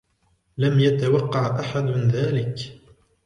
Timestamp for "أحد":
1.59-1.85